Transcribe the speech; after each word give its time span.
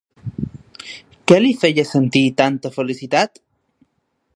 Què 1.31 1.37
li 1.43 1.53
feia 1.65 1.85
sentir 1.91 2.25
tanta 2.43 2.73
felicitat? 2.79 3.43